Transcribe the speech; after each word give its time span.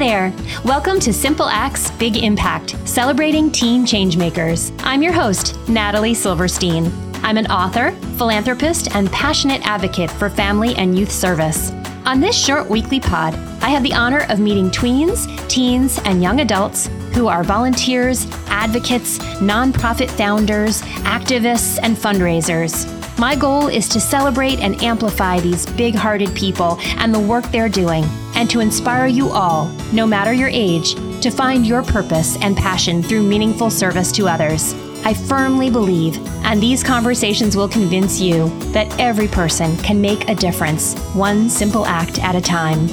there. 0.00 0.32
Welcome 0.64 0.98
to 1.00 1.12
Simple 1.12 1.44
Acts, 1.44 1.90
Big 1.90 2.16
Impact, 2.16 2.74
celebrating 2.88 3.52
teen 3.52 3.84
changemakers. 3.84 4.74
I'm 4.82 5.02
your 5.02 5.12
host, 5.12 5.58
Natalie 5.68 6.14
Silverstein. 6.14 6.90
I'm 7.16 7.36
an 7.36 7.46
author, 7.48 7.90
philanthropist, 8.16 8.96
and 8.96 9.12
passionate 9.12 9.60
advocate 9.66 10.10
for 10.10 10.30
family 10.30 10.74
and 10.76 10.98
youth 10.98 11.12
service. 11.12 11.70
On 12.06 12.18
this 12.18 12.34
short 12.34 12.70
weekly 12.70 12.98
pod, 12.98 13.34
I 13.60 13.68
have 13.68 13.82
the 13.82 13.92
honor 13.92 14.24
of 14.30 14.40
meeting 14.40 14.70
tweens, 14.70 15.26
teens, 15.50 16.00
and 16.06 16.22
young 16.22 16.40
adults 16.40 16.86
who 17.12 17.28
are 17.28 17.44
volunteers, 17.44 18.26
advocates, 18.46 19.18
nonprofit 19.38 20.10
founders, 20.10 20.80
activists, 21.04 21.78
and 21.82 21.94
fundraisers. 21.94 22.88
My 23.18 23.36
goal 23.36 23.68
is 23.68 23.86
to 23.90 24.00
celebrate 24.00 24.60
and 24.60 24.82
amplify 24.82 25.40
these 25.40 25.66
big 25.66 25.94
hearted 25.94 26.34
people 26.34 26.78
and 26.96 27.14
the 27.14 27.20
work 27.20 27.44
they're 27.50 27.68
doing, 27.68 28.04
and 28.40 28.48
to 28.48 28.60
inspire 28.60 29.06
you 29.06 29.28
all, 29.28 29.66
no 29.92 30.06
matter 30.06 30.32
your 30.32 30.48
age, 30.48 30.94
to 31.20 31.30
find 31.30 31.66
your 31.66 31.82
purpose 31.82 32.38
and 32.40 32.56
passion 32.56 33.02
through 33.02 33.22
meaningful 33.22 33.68
service 33.68 34.10
to 34.10 34.26
others. 34.26 34.72
I 35.04 35.12
firmly 35.12 35.68
believe, 35.68 36.16
and 36.42 36.58
these 36.58 36.82
conversations 36.82 37.54
will 37.54 37.68
convince 37.68 38.18
you, 38.18 38.48
that 38.72 38.98
every 38.98 39.28
person 39.28 39.76
can 39.76 40.00
make 40.00 40.26
a 40.26 40.34
difference, 40.34 40.98
one 41.12 41.50
simple 41.50 41.84
act 41.84 42.18
at 42.24 42.34
a 42.34 42.40
time. 42.40 42.86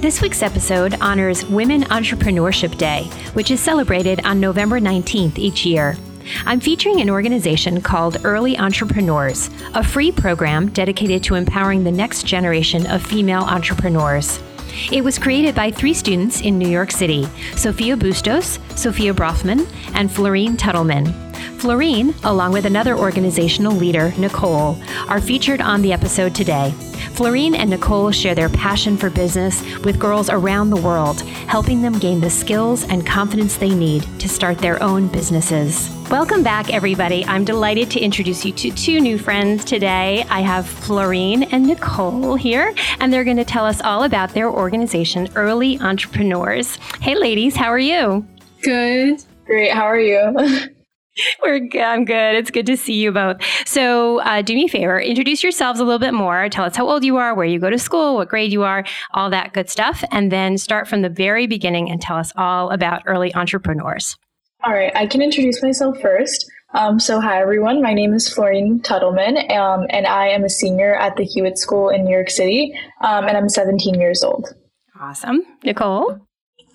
This 0.00 0.22
week's 0.22 0.42
episode 0.42 0.96
honors 1.02 1.44
Women 1.44 1.82
Entrepreneurship 1.84 2.78
Day, 2.78 3.04
which 3.34 3.50
is 3.50 3.60
celebrated 3.60 4.24
on 4.24 4.40
November 4.40 4.80
19th 4.80 5.38
each 5.38 5.66
year. 5.66 5.94
I'm 6.46 6.58
featuring 6.58 7.02
an 7.02 7.10
organization 7.10 7.82
called 7.82 8.16
Early 8.24 8.56
Entrepreneurs, 8.56 9.50
a 9.74 9.84
free 9.84 10.10
program 10.10 10.70
dedicated 10.70 11.22
to 11.24 11.34
empowering 11.34 11.84
the 11.84 11.92
next 11.92 12.24
generation 12.24 12.86
of 12.86 13.02
female 13.02 13.42
entrepreneurs. 13.42 14.40
It 14.92 15.02
was 15.02 15.18
created 15.18 15.54
by 15.54 15.70
three 15.70 15.94
students 15.94 16.40
in 16.40 16.58
New 16.58 16.68
York 16.68 16.90
City 16.90 17.26
Sophia 17.56 17.96
Bustos, 17.96 18.58
Sofia 18.74 19.14
Broughman, 19.14 19.66
and 19.94 20.10
Florine 20.10 20.56
Tuttleman. 20.56 21.12
Florine, 21.60 22.14
along 22.24 22.52
with 22.52 22.66
another 22.66 22.96
organizational 22.96 23.72
leader, 23.72 24.12
Nicole, 24.18 24.78
are 25.08 25.20
featured 25.20 25.60
on 25.60 25.82
the 25.82 25.92
episode 25.92 26.34
today. 26.34 26.74
Florine 27.16 27.54
and 27.54 27.70
Nicole 27.70 28.10
share 28.10 28.34
their 28.34 28.50
passion 28.50 28.94
for 28.94 29.08
business 29.08 29.62
with 29.78 29.98
girls 29.98 30.28
around 30.28 30.68
the 30.68 30.76
world, 30.76 31.22
helping 31.48 31.80
them 31.80 31.98
gain 31.98 32.20
the 32.20 32.28
skills 32.28 32.84
and 32.84 33.06
confidence 33.06 33.56
they 33.56 33.74
need 33.74 34.02
to 34.20 34.28
start 34.28 34.58
their 34.58 34.82
own 34.82 35.08
businesses. 35.08 35.90
Welcome 36.10 36.42
back, 36.42 36.70
everybody. 36.70 37.24
I'm 37.24 37.42
delighted 37.42 37.90
to 37.92 38.00
introduce 38.00 38.44
you 38.44 38.52
to 38.52 38.70
two 38.70 39.00
new 39.00 39.16
friends 39.16 39.64
today. 39.64 40.26
I 40.28 40.42
have 40.42 40.68
Florine 40.68 41.44
and 41.44 41.66
Nicole 41.66 42.34
here, 42.34 42.74
and 43.00 43.10
they're 43.10 43.24
going 43.24 43.38
to 43.38 43.46
tell 43.46 43.64
us 43.64 43.80
all 43.80 44.02
about 44.02 44.34
their 44.34 44.50
organization, 44.50 45.26
Early 45.34 45.80
Entrepreneurs. 45.80 46.76
Hey, 47.00 47.14
ladies, 47.14 47.56
how 47.56 47.68
are 47.68 47.78
you? 47.78 48.26
Good. 48.60 49.24
Great. 49.46 49.72
How 49.72 49.84
are 49.84 49.98
you? 49.98 50.68
We're 51.42 51.60
good. 51.60 51.80
I'm 51.80 52.04
good. 52.04 52.34
It's 52.34 52.50
good 52.50 52.66
to 52.66 52.76
see 52.76 52.94
you 52.94 53.12
both. 53.12 53.38
So, 53.64 54.20
uh, 54.20 54.42
do 54.42 54.54
me 54.54 54.66
a 54.66 54.68
favor, 54.68 55.00
introduce 55.00 55.42
yourselves 55.42 55.80
a 55.80 55.84
little 55.84 55.98
bit 55.98 56.14
more. 56.14 56.48
Tell 56.48 56.64
us 56.64 56.76
how 56.76 56.88
old 56.88 57.04
you 57.04 57.16
are, 57.16 57.34
where 57.34 57.46
you 57.46 57.58
go 57.58 57.70
to 57.70 57.78
school, 57.78 58.16
what 58.16 58.28
grade 58.28 58.52
you 58.52 58.62
are, 58.62 58.84
all 59.14 59.30
that 59.30 59.52
good 59.52 59.70
stuff. 59.70 60.04
And 60.10 60.30
then 60.30 60.58
start 60.58 60.88
from 60.88 61.02
the 61.02 61.08
very 61.08 61.46
beginning 61.46 61.90
and 61.90 62.00
tell 62.00 62.16
us 62.16 62.32
all 62.36 62.70
about 62.70 63.02
early 63.06 63.34
entrepreneurs. 63.34 64.16
All 64.64 64.72
right. 64.72 64.94
I 64.96 65.06
can 65.06 65.22
introduce 65.22 65.62
myself 65.62 66.00
first. 66.00 66.50
Um, 66.74 66.98
so, 66.98 67.20
hi, 67.20 67.40
everyone. 67.40 67.80
My 67.80 67.94
name 67.94 68.12
is 68.12 68.28
Florine 68.28 68.80
Tuttleman, 68.80 69.50
um, 69.56 69.86
and 69.90 70.06
I 70.06 70.28
am 70.28 70.44
a 70.44 70.50
senior 70.50 70.94
at 70.94 71.16
the 71.16 71.24
Hewitt 71.24 71.58
School 71.58 71.88
in 71.88 72.04
New 72.04 72.10
York 72.12 72.28
City, 72.28 72.74
um, 73.00 73.26
and 73.26 73.36
I'm 73.36 73.48
17 73.48 73.94
years 73.94 74.22
old. 74.22 74.52
Awesome. 75.00 75.42
Nicole? 75.62 76.25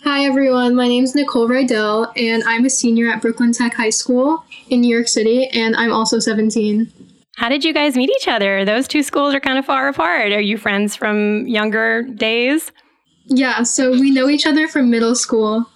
Hi, 0.04 0.26
everyone. 0.26 0.76
My 0.76 0.88
name 0.88 1.04
is 1.04 1.14
Nicole 1.14 1.48
Rydell, 1.48 2.12
and 2.18 2.42
I'm 2.48 2.66
a 2.66 2.72
senior 2.72 3.12
at 3.12 3.22
Brooklyn 3.22 3.54
Tech 3.54 3.76
High 3.76 3.92
School 3.92 4.44
in 4.68 4.82
New 4.82 4.92
York 4.92 5.08
City, 5.08 5.48
and 5.50 5.76
I'm 5.76 5.94
also 5.94 6.18
17. 6.18 6.92
How 7.36 7.50
did 7.50 7.64
you 7.64 7.72
guys 7.72 7.96
meet 7.96 8.10
each 8.10 8.28
other? 8.28 8.66
Those 8.66 8.88
two 8.88 9.04
schools 9.04 9.36
are 9.36 9.40
kind 9.40 9.60
of 9.60 9.66
far 9.66 9.88
apart. 9.90 10.32
Are 10.32 10.42
you 10.42 10.58
friends 10.58 10.96
from 10.96 11.46
younger 11.46 12.02
days? 12.02 12.72
Yeah, 13.26 13.62
so 13.62 13.92
we 13.92 14.10
know 14.10 14.28
each 14.28 14.48
other 14.48 14.68
from 14.68 14.90
middle 14.90 15.14
school. 15.14 15.68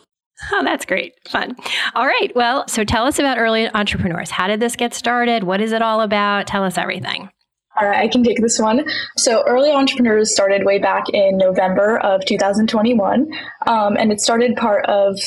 Oh, 0.51 0.63
that's 0.63 0.85
great. 0.85 1.13
Fun. 1.29 1.55
All 1.93 2.07
right. 2.07 2.31
Well, 2.35 2.67
so 2.67 2.83
tell 2.83 3.05
us 3.05 3.19
about 3.19 3.37
early 3.37 3.69
entrepreneurs. 3.75 4.31
How 4.31 4.47
did 4.47 4.59
this 4.59 4.75
get 4.75 4.95
started? 4.95 5.43
What 5.43 5.61
is 5.61 5.71
it 5.71 5.83
all 5.83 6.01
about? 6.01 6.47
Tell 6.47 6.63
us 6.63 6.79
everything. 6.79 7.29
All 7.77 7.87
right, 7.87 7.99
I 7.99 8.07
can 8.07 8.23
take 8.23 8.39
this 8.39 8.57
one. 8.57 8.85
So, 9.17 9.43
Early 9.45 9.71
Entrepreneurs 9.71 10.33
started 10.33 10.65
way 10.65 10.79
back 10.79 11.09
in 11.09 11.37
November 11.37 11.97
of 11.97 12.25
2021, 12.25 13.27
um, 13.67 13.97
and 13.97 14.11
it 14.11 14.21
started 14.21 14.55
part 14.55 14.85
of 14.85 15.19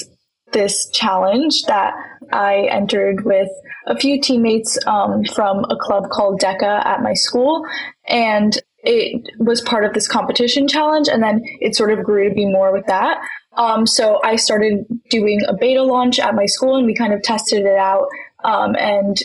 this 0.53 0.88
challenge 0.91 1.64
that 1.66 1.92
I 2.32 2.69
entered 2.70 3.25
with 3.25 3.50
a 3.86 3.98
few 3.98 4.20
teammates 4.20 4.78
um, 4.86 5.25
from 5.25 5.64
a 5.64 5.76
club 5.78 6.09
called 6.10 6.41
DECA 6.41 6.86
at 6.86 7.03
my 7.03 7.12
school, 7.12 7.66
and 8.06 8.59
it 8.78 9.30
was 9.38 9.60
part 9.60 9.84
of 9.84 9.92
this 9.92 10.09
competition 10.09 10.69
challenge, 10.69 11.09
and 11.09 11.22
then 11.22 11.42
it 11.60 11.76
sort 11.76 11.92
of 11.92 12.04
grew 12.04 12.28
to 12.28 12.34
be 12.34 12.47
more 12.47 12.72
with 12.72 12.86
that. 12.86 13.19
Um, 13.59 13.86
so 13.86 14.20
I 14.25 14.36
started 14.36 14.86
doing 15.10 15.42
a 15.48 15.54
beta 15.54 15.82
launch 15.82 16.19
at 16.19 16.34
my 16.34 16.47
school, 16.47 16.76
and 16.76 16.86
we 16.86 16.94
kind 16.94 17.12
of 17.12 17.22
tested 17.22 17.66
it 17.66 17.76
out. 17.76 18.06
Um, 18.44 18.76
and 18.76 19.16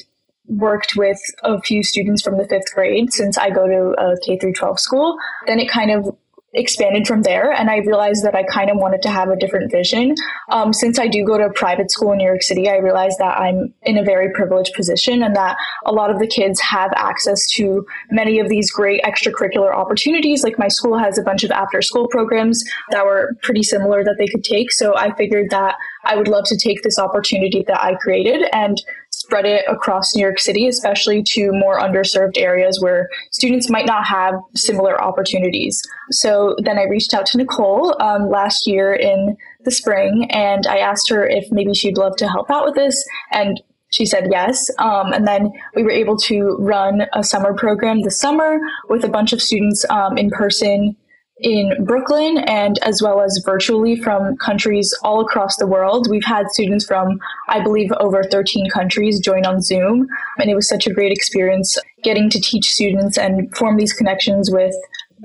worked 0.48 0.96
with 0.96 1.20
a 1.44 1.62
few 1.62 1.84
students 1.84 2.22
from 2.22 2.38
the 2.38 2.48
fifth 2.48 2.74
grade 2.74 3.14
since 3.14 3.38
I 3.38 3.50
go 3.50 3.68
to 3.68 4.02
a 4.02 4.18
K 4.26 4.38
through 4.38 4.54
12 4.54 4.80
school. 4.80 5.18
Then 5.48 5.60
it 5.60 5.70
kind 5.70 5.92
of 5.92 6.16
expanded 6.54 7.08
from 7.08 7.24
there 7.24 7.52
and 7.52 7.70
i 7.70 7.78
realized 7.78 8.24
that 8.24 8.36
i 8.36 8.44
kind 8.44 8.70
of 8.70 8.78
wanted 8.78 9.02
to 9.02 9.10
have 9.10 9.30
a 9.30 9.36
different 9.36 9.72
vision. 9.72 10.14
Um, 10.50 10.72
since 10.72 11.00
i 11.00 11.08
do 11.08 11.26
go 11.26 11.38
to 11.38 11.46
a 11.46 11.54
private 11.54 11.90
school 11.90 12.12
in 12.12 12.20
new 12.20 12.26
york 12.26 12.44
city 12.44 12.70
i 12.70 12.78
realized 12.78 13.18
that 13.20 13.38
i'm 13.40 13.74
in 13.84 13.98
a 13.98 14.04
very 14.04 14.32
privileged 14.34 14.74
position 14.76 15.24
and 15.24 15.36
that 15.36 15.58
a 15.86 15.92
lot 15.92 16.12
of 16.12 16.20
the 16.20 16.28
kids 16.28 16.60
have 16.62 16.92
access 16.96 17.48
to 17.52 17.86
many 18.12 18.40
of 18.40 18.50
these 18.50 18.72
great 18.72 19.02
extracurricular 19.04 19.74
opportunities. 19.74 20.44
Like 20.44 20.60
my 20.60 20.68
school 20.68 20.98
has 20.98 21.18
a 21.18 21.24
bunch 21.24 21.44
of 21.44 21.52
after 21.52 21.82
school 21.82 22.08
programs 22.08 22.64
that 22.92 23.06
were 23.06 23.36
pretty 23.42 23.64
similar 23.64 24.04
that 24.04 24.16
they 24.20 24.28
could 24.28 24.44
take. 24.44 24.72
So 24.72 24.96
i 24.96 25.14
figured 25.16 25.50
that 25.50 25.76
i 26.06 26.16
would 26.16 26.28
love 26.28 26.46
to 26.46 26.58
take 26.58 26.84
this 26.84 27.00
opportunity 27.00 27.64
that 27.68 27.82
i 27.82 27.96
created 27.96 28.44
and 28.54 28.78
spread 29.24 29.46
it 29.46 29.64
across 29.70 30.14
New 30.14 30.22
York 30.22 30.38
City, 30.38 30.68
especially 30.68 31.24
to 31.24 31.52
more 31.54 31.80
underserved 31.80 32.38
areas 32.38 32.82
where 32.82 33.08
students 33.32 33.70
might 33.70 33.86
not 33.86 34.06
have 34.06 34.36
similar 34.54 35.02
opportunities. 35.02 35.82
So 36.12 36.58
then 36.60 36.78
I 36.78 36.84
reached 36.84 37.14
out 37.14 37.26
to 37.28 37.38
Nicole 37.38 37.96
um, 38.02 38.30
last 38.30 38.68
year 38.68 38.94
in 38.94 39.38
the 39.64 39.72
spring 39.72 40.28
and 40.30 40.68
I 40.68 40.80
asked 40.80 41.10
her 41.10 41.26
if 41.26 41.50
maybe 41.52 41.74
she'd 41.74 41.98
love 41.98 42.18
to 42.18 42.28
help 42.28 42.52
out 42.52 42.66
with 42.66 42.76
this. 42.76 43.02
And 43.32 43.62
she 43.92 44.06
said 44.06 44.28
yes. 44.30 44.70
Um, 44.78 45.14
and 45.14 45.26
then 45.26 45.52
we 45.74 45.84
were 45.84 45.92
able 45.92 46.18
to 46.18 46.58
run 46.60 47.04
a 47.14 47.24
summer 47.24 47.54
program 47.54 48.02
this 48.02 48.20
summer 48.20 48.60
with 48.90 49.06
a 49.06 49.10
bunch 49.10 49.32
of 49.32 49.42
students 49.42 49.86
um, 49.90 50.18
in 50.18 50.30
person 50.32 50.98
in 51.44 51.86
Brooklyn 51.86 52.40
and 52.40 52.80
as 52.80 53.02
well 53.02 53.22
as 53.22 53.42
virtually 53.46 53.96
from 53.96 54.36
countries 54.38 54.94
all 55.04 55.22
across 55.22 55.58
the 55.58 55.68
world. 55.68 56.08
We've 56.10 56.24
had 56.24 56.48
students 56.50 56.86
from, 56.86 57.20
I 57.50 57.62
believe, 57.62 57.92
over 58.00 58.24
13 58.24 58.70
countries 58.70 59.20
join 59.20 59.46
on 59.46 59.62
Zoom. 59.62 60.08
And 60.40 60.50
it 60.50 60.56
was 60.56 60.68
such 60.68 60.88
a 60.88 60.94
great 60.94 61.12
experience 61.12 61.78
getting 62.04 62.30
to 62.30 62.40
teach 62.40 62.72
students 62.72 63.18
and 63.18 63.54
form 63.56 63.78
these 63.78 63.94
connections 63.94 64.50
with 64.50 64.74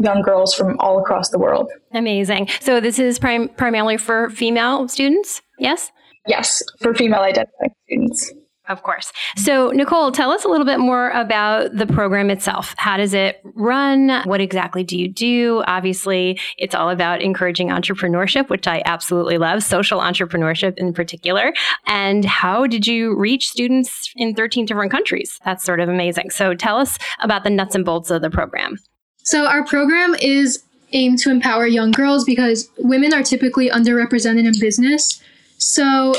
young 0.00 0.22
girls 0.22 0.54
from 0.54 0.78
all 0.80 0.98
across 0.98 1.30
the 1.30 1.38
world. 1.38 1.70
Amazing. 1.92 2.48
So 2.60 2.80
this 2.80 2.98
is 2.98 3.18
prim- 3.18 3.48
primarily 3.50 3.96
for 3.96 4.30
female 4.30 4.88
students? 4.88 5.42
Yes? 5.58 5.90
Yes, 6.26 6.62
for 6.80 6.94
female 6.94 7.20
identifying 7.20 7.70
students. 7.86 8.32
Of 8.68 8.82
course. 8.82 9.12
So, 9.36 9.70
Nicole, 9.70 10.12
tell 10.12 10.30
us 10.30 10.44
a 10.44 10.48
little 10.48 10.66
bit 10.66 10.78
more 10.78 11.10
about 11.10 11.74
the 11.74 11.86
program 11.86 12.28
itself. 12.28 12.74
How 12.76 12.98
does 12.98 13.14
it 13.14 13.40
run? 13.54 14.22
What 14.24 14.42
exactly 14.42 14.84
do 14.84 14.98
you 14.98 15.08
do? 15.08 15.64
Obviously, 15.66 16.38
it's 16.58 16.74
all 16.74 16.90
about 16.90 17.22
encouraging 17.22 17.68
entrepreneurship, 17.68 18.50
which 18.50 18.66
I 18.66 18.82
absolutely 18.84 19.38
love, 19.38 19.62
social 19.62 20.00
entrepreneurship 20.00 20.76
in 20.76 20.92
particular. 20.92 21.54
And 21.86 22.26
how 22.26 22.66
did 22.66 22.86
you 22.86 23.16
reach 23.16 23.48
students 23.48 24.12
in 24.16 24.34
13 24.34 24.66
different 24.66 24.90
countries? 24.90 25.38
That's 25.46 25.64
sort 25.64 25.80
of 25.80 25.88
amazing. 25.88 26.30
So, 26.30 26.54
tell 26.54 26.76
us 26.76 26.98
about 27.20 27.44
the 27.44 27.50
nuts 27.50 27.74
and 27.74 27.86
bolts 27.86 28.10
of 28.10 28.20
the 28.20 28.30
program. 28.30 28.76
So, 29.24 29.46
our 29.46 29.64
program 29.64 30.14
is 30.20 30.62
aimed 30.92 31.18
to 31.20 31.30
empower 31.30 31.66
young 31.66 31.90
girls 31.90 32.24
because 32.24 32.68
women 32.78 33.14
are 33.14 33.22
typically 33.22 33.70
underrepresented 33.70 34.46
in 34.46 34.60
business. 34.60 35.22
So, 35.56 36.14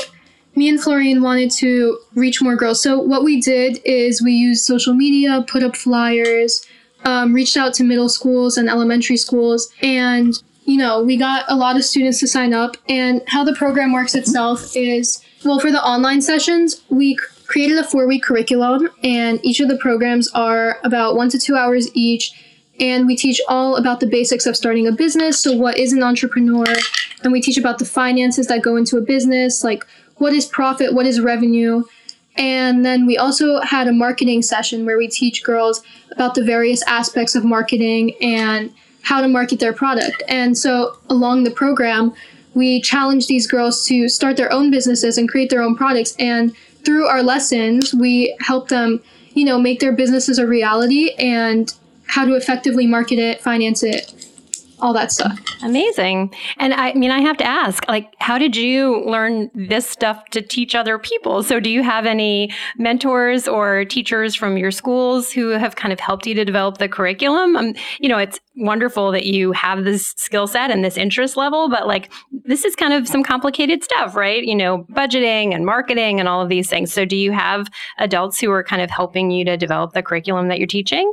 me 0.54 0.68
and 0.68 0.80
Florine 0.80 1.22
wanted 1.22 1.50
to 1.52 1.98
reach 2.14 2.42
more 2.42 2.56
girls. 2.56 2.82
So 2.82 2.98
what 2.98 3.24
we 3.24 3.40
did 3.40 3.80
is 3.84 4.22
we 4.22 4.32
used 4.32 4.64
social 4.64 4.94
media, 4.94 5.44
put 5.48 5.62
up 5.62 5.76
flyers, 5.76 6.66
um, 7.04 7.32
reached 7.32 7.56
out 7.56 7.74
to 7.74 7.84
middle 7.84 8.08
schools 8.08 8.56
and 8.56 8.68
elementary 8.68 9.16
schools, 9.16 9.70
and 9.82 10.34
you 10.64 10.76
know 10.76 11.02
we 11.02 11.16
got 11.16 11.44
a 11.48 11.56
lot 11.56 11.76
of 11.76 11.84
students 11.84 12.20
to 12.20 12.28
sign 12.28 12.52
up. 12.52 12.76
And 12.88 13.22
how 13.28 13.44
the 13.44 13.54
program 13.54 13.92
works 13.92 14.14
itself 14.14 14.76
is 14.76 15.22
well 15.44 15.60
for 15.60 15.70
the 15.70 15.82
online 15.82 16.20
sessions 16.20 16.82
we 16.90 17.16
created 17.46 17.78
a 17.78 17.84
four 17.84 18.06
week 18.06 18.22
curriculum, 18.22 18.90
and 19.02 19.40
each 19.44 19.60
of 19.60 19.68
the 19.68 19.78
programs 19.78 20.28
are 20.32 20.78
about 20.84 21.16
one 21.16 21.28
to 21.30 21.38
two 21.38 21.56
hours 21.56 21.88
each. 21.94 22.32
And 22.78 23.06
we 23.06 23.14
teach 23.14 23.42
all 23.46 23.76
about 23.76 24.00
the 24.00 24.06
basics 24.06 24.46
of 24.46 24.56
starting 24.56 24.86
a 24.86 24.92
business. 24.92 25.38
So, 25.38 25.54
what 25.54 25.76
is 25.76 25.92
an 25.92 26.02
entrepreneur? 26.02 26.64
and 27.22 27.32
we 27.32 27.40
teach 27.40 27.58
about 27.58 27.78
the 27.78 27.84
finances 27.84 28.46
that 28.46 28.62
go 28.62 28.76
into 28.76 28.96
a 28.96 29.00
business, 29.00 29.62
like 29.64 29.86
what 30.20 30.34
is 30.34 30.46
profit, 30.46 30.92
what 30.92 31.06
is 31.06 31.18
revenue. 31.20 31.82
And 32.36 32.84
then 32.84 33.06
we 33.06 33.16
also 33.16 33.60
had 33.62 33.88
a 33.88 33.92
marketing 33.92 34.42
session 34.42 34.84
where 34.84 34.98
we 34.98 35.08
teach 35.08 35.42
girls 35.42 35.82
about 36.12 36.34
the 36.34 36.44
various 36.44 36.82
aspects 36.86 37.34
of 37.34 37.44
marketing 37.44 38.14
and 38.20 38.72
how 39.02 39.22
to 39.22 39.28
market 39.28 39.60
their 39.60 39.72
product. 39.72 40.22
And 40.28 40.56
so 40.56 40.98
along 41.08 41.44
the 41.44 41.50
program, 41.50 42.12
we 42.54 42.82
challenge 42.82 43.28
these 43.28 43.46
girls 43.46 43.86
to 43.86 44.08
start 44.08 44.36
their 44.36 44.52
own 44.52 44.70
businesses 44.70 45.16
and 45.16 45.28
create 45.28 45.48
their 45.48 45.62
own 45.62 45.74
products. 45.74 46.14
And 46.18 46.54
through 46.84 47.06
our 47.06 47.22
lessons, 47.22 47.94
we 47.94 48.36
help 48.40 48.68
them, 48.68 49.02
you 49.32 49.46
know, 49.46 49.58
make 49.58 49.80
their 49.80 49.92
businesses 49.92 50.38
a 50.38 50.46
reality 50.46 51.12
and 51.18 51.72
how 52.06 52.26
to 52.26 52.34
effectively 52.34 52.86
market 52.86 53.18
it, 53.18 53.40
finance 53.40 53.82
it, 53.82 54.12
all 54.80 54.92
that 54.92 55.12
stuff. 55.12 55.38
Amazing. 55.62 56.34
And 56.58 56.74
I 56.74 56.92
mean, 56.94 57.10
I 57.10 57.20
have 57.20 57.36
to 57.38 57.44
ask, 57.44 57.86
like, 57.88 58.14
how 58.18 58.38
did 58.38 58.56
you 58.56 59.02
learn 59.04 59.50
this 59.54 59.86
stuff 59.86 60.24
to 60.30 60.42
teach 60.42 60.74
other 60.74 60.98
people? 60.98 61.42
So, 61.42 61.60
do 61.60 61.70
you 61.70 61.82
have 61.82 62.06
any 62.06 62.52
mentors 62.78 63.46
or 63.46 63.84
teachers 63.84 64.34
from 64.34 64.56
your 64.56 64.70
schools 64.70 65.30
who 65.30 65.48
have 65.50 65.76
kind 65.76 65.92
of 65.92 66.00
helped 66.00 66.26
you 66.26 66.34
to 66.34 66.44
develop 66.44 66.78
the 66.78 66.88
curriculum? 66.88 67.56
Um, 67.56 67.74
you 67.98 68.08
know, 68.08 68.18
it's 68.18 68.40
wonderful 68.56 69.12
that 69.12 69.26
you 69.26 69.52
have 69.52 69.84
this 69.84 70.08
skill 70.16 70.46
set 70.46 70.70
and 70.70 70.84
this 70.84 70.96
interest 70.96 71.36
level, 71.36 71.68
but 71.68 71.86
like, 71.86 72.10
this 72.44 72.64
is 72.64 72.74
kind 72.74 72.92
of 72.92 73.06
some 73.06 73.22
complicated 73.22 73.82
stuff, 73.84 74.16
right? 74.16 74.44
You 74.44 74.56
know, 74.56 74.84
budgeting 74.92 75.54
and 75.54 75.64
marketing 75.64 76.20
and 76.20 76.28
all 76.28 76.42
of 76.42 76.48
these 76.48 76.68
things. 76.68 76.92
So, 76.92 77.04
do 77.04 77.16
you 77.16 77.32
have 77.32 77.68
adults 77.98 78.40
who 78.40 78.50
are 78.50 78.64
kind 78.64 78.82
of 78.82 78.90
helping 78.90 79.30
you 79.30 79.44
to 79.44 79.56
develop 79.56 79.92
the 79.92 80.02
curriculum 80.02 80.48
that 80.48 80.58
you're 80.58 80.66
teaching? 80.66 81.12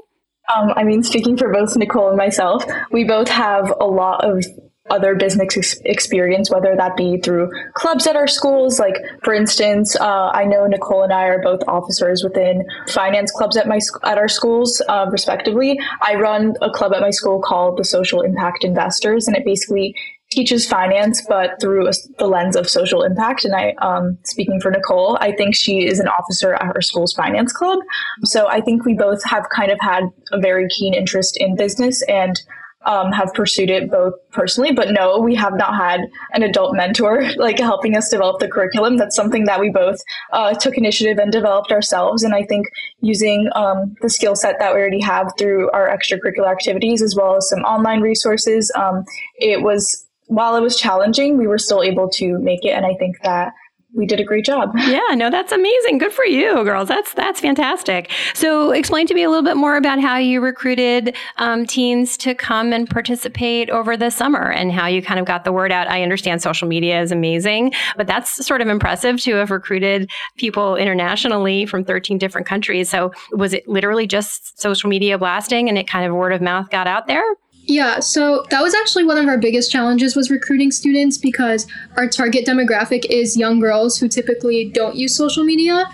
Um, 0.56 0.74
I 0.76 0.84
mean, 0.84 1.04
speaking 1.04 1.38
for 1.38 1.52
both 1.52 1.76
Nicole 1.76 2.08
and 2.08 2.18
myself, 2.18 2.64
we 2.92 3.04
both 3.04 3.28
have 3.28 3.74
a 3.80 3.86
lot 3.86 4.24
of 4.24 4.44
other 4.90 5.16
business 5.16 5.58
ex- 5.58 5.82
experience, 5.86 6.50
whether 6.50 6.76
that 6.76 6.96
be 6.96 7.18
through 7.18 7.52
clubs 7.74 8.08
at 8.08 8.16
our 8.16 8.28
schools. 8.28 8.80
Like, 8.80 8.96
for 9.24 9.34
instance, 9.34 9.96
uh, 9.96 10.30
I 10.34 10.46
know 10.46 10.66
Nicole 10.66 11.04
and 11.04 11.14
I 11.14 11.26
are 11.26 11.42
both 11.42 11.62
officers 11.68 12.24
within 12.24 12.66
finance 12.88 13.32
clubs 13.32 13.58
at 13.58 13.68
my 13.68 13.80
at 14.04 14.18
our 14.18 14.28
schools, 14.30 14.82
uh, 14.88 15.08
respectively. 15.12 15.80
I 16.02 16.16
run 16.16 16.54
a 16.62 16.70
club 16.70 16.94
at 16.94 17.02
my 17.02 17.12
school 17.12 17.42
called 17.42 17.78
the 17.78 17.86
Social 17.86 18.22
Impact 18.22 18.64
Investors, 18.64 19.28
and 19.28 19.36
it 19.36 19.46
basically 19.46 19.96
teaches 20.32 20.68
finance, 20.68 21.26
but 21.28 21.60
through 21.62 21.88
a, 21.88 21.92
the 22.18 22.28
lens 22.28 22.56
of 22.56 22.70
social 22.70 23.04
impact. 23.04 23.46
And 23.46 23.56
I, 23.56 23.74
um, 23.82 24.18
speaking 24.26 24.60
for 24.60 24.72
Nicole, 24.72 25.18
I 25.22 25.32
think 25.32 25.56
she 25.56 25.86
is 25.86 26.00
an 26.00 26.08
officer 26.08 26.54
at 26.54 26.66
her 26.66 26.82
school's 26.82 27.14
finance 27.14 27.54
club. 27.54 27.80
So 28.24 28.48
I 28.48 28.62
think 28.62 28.86
we 28.86 28.94
both 28.94 29.24
have 29.24 29.48
kind 29.56 29.72
of 29.72 29.80
had 29.82 30.04
a 30.32 30.40
very 30.40 30.68
keen 30.70 30.94
interest 30.94 31.38
in 31.38 31.56
business 31.56 32.02
and 32.04 32.40
um, 32.86 33.12
have 33.12 33.34
pursued 33.34 33.70
it 33.70 33.92
both 33.92 34.14
personally, 34.32 34.72
but 34.72 34.92
no, 34.92 35.20
we 35.20 35.36
have 35.36 35.56
not 35.56 35.76
had 35.76 36.02
an 36.34 36.42
adult 36.42 36.76
mentor 36.76 37.24
like 37.38 37.60
helping 37.60 37.98
us 37.98 38.10
develop 38.10 38.40
the 38.40 38.48
curriculum. 38.48 38.98
That's 38.98 39.16
something 39.16 39.46
that 39.46 39.60
we 39.60 39.70
both 39.70 40.00
uh, 40.32 40.54
took 40.54 40.78
initiative 40.78 41.18
and 41.18 41.32
developed 41.32 41.72
ourselves. 41.72 42.24
And 42.24 42.34
I 42.34 42.44
think 42.44 42.68
using 43.02 43.50
um, 43.56 43.96
the 44.02 44.10
skill 44.10 44.36
set 44.36 44.58
that 44.60 44.74
we 44.74 44.80
already 44.80 45.02
have 45.02 45.34
through 45.38 45.70
our 45.72 45.90
extracurricular 45.90 46.50
activities 46.50 47.02
as 47.02 47.14
well 47.16 47.36
as 47.36 47.50
some 47.50 47.60
online 47.60 48.00
resources, 48.00 48.72
um, 48.76 49.04
it 49.38 49.62
was 49.62 50.07
while 50.28 50.56
it 50.56 50.62
was 50.62 50.78
challenging, 50.78 51.38
we 51.38 51.48
were 51.48 51.58
still 51.58 51.84
able 51.84 52.10
to 52.12 52.38
make 52.40 52.64
it. 52.64 52.72
And 52.72 52.86
I 52.86 52.94
think 52.96 53.22
that 53.24 53.54
we 53.94 54.06
did 54.06 54.20
a 54.20 54.24
great 54.24 54.46
job. 54.46 54.74
Yeah, 54.88 55.16
no, 55.16 55.30
that's 55.30 55.52
amazing. 55.52 55.98
Good 55.98 56.14
for 56.14 56.24
you, 56.24 56.64
girls. 56.64 56.88
That's 56.88 57.14
that's 57.14 57.42
fantastic. 57.42 58.10
So, 58.34 58.72
explain 58.72 59.06
to 59.08 59.14
me 59.14 59.24
a 59.24 59.30
little 59.30 59.44
bit 59.44 59.58
more 59.58 59.76
about 59.76 60.00
how 60.00 60.18
you 60.18 60.40
recruited 60.40 61.16
um, 61.38 61.66
teens 61.66 62.16
to 62.18 62.34
come 62.34 62.72
and 62.72 62.90
participate 62.90 63.70
over 63.70 63.98
the 63.98 64.10
summer, 64.10 64.50
and 64.50 64.72
how 64.72 64.88
you 64.88 65.02
kind 65.02 65.20
of 65.20 65.26
got 65.26 65.44
the 65.44 65.52
word 65.52 65.72
out. 65.72 65.90
I 65.90 66.04
understand 66.04 66.42
social 66.42 66.68
media 66.68 67.02
is 67.02 67.12
amazing, 67.12 67.74
but 67.98 68.08
that's 68.08 68.46
sort 68.46 68.62
of 68.62 68.70
impressive 68.70 69.20
to 69.22 69.36
have 69.36 69.52
recruited 69.52 70.10
people 70.38 70.78
internationally 70.78 71.66
from 71.66 71.84
13 71.84 72.18
different 72.18 72.48
countries. 72.48 72.90
So, 72.90 73.12
was 73.32 73.54
it 73.54 73.68
literally 73.68 74.08
just 74.08 74.60
social 74.60 74.90
media 74.90 75.18
blasting, 75.18 75.68
and 75.68 75.78
it 75.78 75.88
kind 75.88 76.06
of 76.08 76.16
word 76.16 76.32
of 76.32 76.42
mouth 76.42 76.70
got 76.70 76.88
out 76.88 77.08
there? 77.08 77.24
Yeah, 77.68 78.00
so 78.00 78.46
that 78.50 78.64
was 78.64 78.74
actually 78.74 79.04
one 79.04 79.18
of 79.18 79.28
our 79.28 79.38
biggest 79.38 79.70
challenges 79.70 80.16
was 80.16 80.32
recruiting 80.32 80.72
students 80.72 81.18
because 81.18 81.68
our 81.98 82.08
target 82.08 82.46
demographic 82.46 83.06
is 83.10 83.36
young 83.36 83.60
girls 83.60 83.98
who 84.00 84.08
typically 84.08 84.70
don't 84.70 84.96
use 84.96 85.14
social 85.14 85.44
media. 85.44 85.86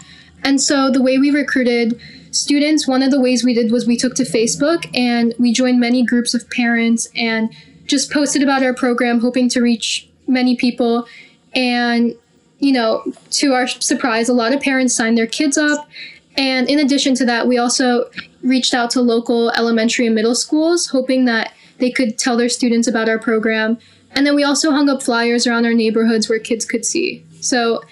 And 0.44 0.62
so 0.62 0.92
the 0.92 1.02
way 1.02 1.18
we 1.18 1.32
recruited 1.32 2.00
students, 2.30 2.88
one 2.88 3.02
of 3.02 3.10
the 3.10 3.20
ways 3.20 3.44
we 3.44 3.56
did 3.56 3.72
was 3.72 3.88
we 3.88 3.98
took 3.98 4.14
to 4.16 4.24
Facebook 4.24 4.88
and 4.96 5.34
we 5.40 5.52
joined 5.52 5.80
many 5.80 6.06
groups 6.06 6.36
of 6.36 6.48
parents 6.52 7.08
and 7.16 7.52
just 7.86 8.12
posted 8.12 8.44
about 8.44 8.62
our 8.62 8.74
program 8.76 9.20
hoping 9.20 9.50
to 9.50 9.62
reach 9.62 10.08
many 10.28 10.56
people 10.56 11.08
and 11.56 12.16
you 12.60 12.72
know, 12.72 13.04
to 13.30 13.54
our 13.54 13.68
surprise, 13.68 14.30
a 14.30 14.34
lot 14.34 14.54
of 14.54 14.62
parents 14.62 14.96
signed 14.96 15.18
their 15.18 15.28
kids 15.28 15.58
up 15.58 15.90
and 16.38 16.70
in 16.70 16.80
addition 16.80 17.16
to 17.16 17.26
that, 17.26 17.48
we 17.48 17.58
also 17.58 18.10
reached 18.42 18.74
out 18.74 18.90
to 18.92 19.02
local 19.02 19.52
elementary 19.52 20.06
and 20.06 20.16
middle 20.16 20.36
schools, 20.36 20.88
hoping 20.88 21.26
that 21.26 21.54
they 21.84 21.92
could 21.92 22.18
tell 22.18 22.38
their 22.38 22.48
students 22.48 22.88
about 22.88 23.10
our 23.10 23.20
program. 23.20 23.78
And 24.12 24.26
then 24.26 24.36
we 24.36 24.44
also 24.46 24.72
hung 24.72 24.88
up 24.88 25.04
flyers 25.04 25.46
around 25.46 25.66
our 25.66 25.74
neighborhoods 25.74 26.30
where 26.30 26.40
kids 26.40 26.64
could 26.64 26.86
see. 26.86 27.26
So, 27.42 27.84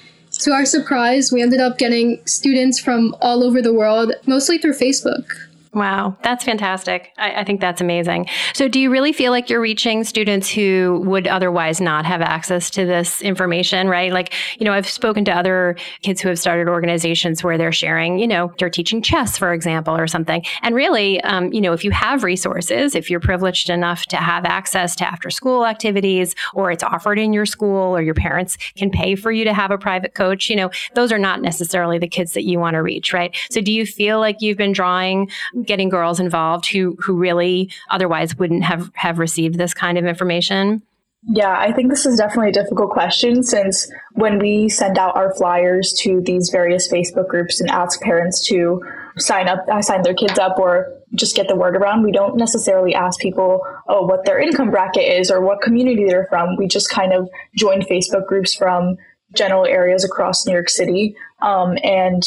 to 0.43 0.51
our 0.51 0.65
surprise, 0.65 1.29
we 1.29 1.41
ended 1.41 1.59
up 1.59 1.77
getting 1.77 2.25
students 2.25 2.79
from 2.79 3.13
all 3.21 3.43
over 3.43 3.61
the 3.61 3.73
world, 3.73 4.13
mostly 4.25 4.57
through 4.57 4.75
Facebook. 4.75 5.25
Wow, 5.73 6.17
that's 6.21 6.43
fantastic. 6.43 7.13
I, 7.17 7.31
I, 7.35 7.43
think 7.45 7.61
that's 7.61 7.79
amazing. 7.79 8.27
So, 8.53 8.67
do 8.67 8.77
you 8.77 8.91
really 8.91 9.13
feel 9.13 9.31
like 9.31 9.49
you're 9.49 9.61
reaching 9.61 10.03
students 10.03 10.49
who 10.49 11.01
would 11.05 11.27
otherwise 11.27 11.79
not 11.79 12.03
have 12.05 12.21
access 12.21 12.69
to 12.71 12.85
this 12.85 13.21
information, 13.21 13.87
right? 13.87 14.11
Like, 14.11 14.33
you 14.59 14.65
know, 14.65 14.73
I've 14.73 14.89
spoken 14.89 15.23
to 15.25 15.31
other 15.31 15.77
kids 16.01 16.19
who 16.19 16.27
have 16.27 16.37
started 16.37 16.67
organizations 16.67 17.41
where 17.41 17.57
they're 17.57 17.71
sharing, 17.71 18.19
you 18.19 18.27
know, 18.27 18.51
they're 18.59 18.69
teaching 18.69 19.01
chess, 19.01 19.37
for 19.37 19.53
example, 19.53 19.95
or 19.95 20.07
something. 20.07 20.43
And 20.61 20.75
really, 20.75 21.21
um, 21.21 21.53
you 21.53 21.61
know, 21.61 21.71
if 21.71 21.85
you 21.85 21.91
have 21.91 22.25
resources, 22.25 22.93
if 22.93 23.09
you're 23.09 23.21
privileged 23.21 23.69
enough 23.69 24.05
to 24.07 24.17
have 24.17 24.43
access 24.43 24.93
to 24.97 25.07
after 25.07 25.29
school 25.29 25.65
activities, 25.65 26.35
or 26.53 26.71
it's 26.71 26.83
offered 26.83 27.17
in 27.17 27.31
your 27.31 27.45
school, 27.45 27.95
or 27.95 28.01
your 28.01 28.13
parents 28.13 28.57
can 28.75 28.91
pay 28.91 29.15
for 29.15 29.31
you 29.31 29.45
to 29.45 29.53
have 29.53 29.71
a 29.71 29.77
private 29.77 30.15
coach, 30.15 30.49
you 30.49 30.57
know, 30.57 30.69
those 30.95 31.13
are 31.13 31.19
not 31.19 31.41
necessarily 31.41 31.97
the 31.97 32.09
kids 32.09 32.33
that 32.33 32.43
you 32.43 32.59
want 32.59 32.73
to 32.73 32.81
reach, 32.81 33.13
right? 33.13 33.33
So, 33.49 33.61
do 33.61 33.71
you 33.71 33.85
feel 33.85 34.19
like 34.19 34.41
you've 34.41 34.57
been 34.57 34.73
drawing 34.73 35.29
getting 35.63 35.89
girls 35.89 36.19
involved 36.19 36.67
who 36.67 36.97
who 36.99 37.15
really 37.15 37.71
otherwise 37.89 38.37
wouldn't 38.37 38.63
have 38.63 38.91
have 38.95 39.19
received 39.19 39.57
this 39.57 39.73
kind 39.73 39.97
of 39.97 40.05
information? 40.05 40.81
Yeah, 41.27 41.55
I 41.55 41.71
think 41.71 41.91
this 41.91 42.05
is 42.07 42.17
definitely 42.17 42.49
a 42.49 42.53
difficult 42.53 42.89
question 42.89 43.43
since 43.43 43.91
when 44.13 44.39
we 44.39 44.69
send 44.69 44.97
out 44.97 45.15
our 45.15 45.33
flyers 45.35 45.93
to 46.01 46.19
these 46.21 46.49
various 46.49 46.91
Facebook 46.91 47.27
groups 47.27 47.61
and 47.61 47.69
ask 47.69 48.01
parents 48.01 48.47
to 48.47 48.81
sign 49.17 49.47
up, 49.47 49.59
uh, 49.71 49.83
sign 49.83 50.01
their 50.01 50.15
kids 50.15 50.39
up, 50.39 50.57
or 50.57 50.91
just 51.13 51.35
get 51.35 51.47
the 51.47 51.55
word 51.55 51.75
around, 51.75 52.03
we 52.03 52.11
don't 52.11 52.37
necessarily 52.37 52.95
ask 52.95 53.19
people, 53.19 53.61
oh, 53.87 54.05
what 54.05 54.25
their 54.25 54.39
income 54.39 54.71
bracket 54.71 55.03
is 55.03 55.29
or 55.29 55.41
what 55.41 55.61
community 55.61 56.05
they're 56.05 56.27
from. 56.27 56.55
We 56.55 56.67
just 56.67 56.89
kind 56.89 57.13
of 57.13 57.29
join 57.55 57.81
Facebook 57.81 58.25
groups 58.25 58.55
from 58.55 58.97
general 59.35 59.65
areas 59.65 60.03
across 60.03 60.45
New 60.45 60.53
York 60.53 60.69
City 60.69 61.15
um, 61.41 61.77
and 61.83 62.23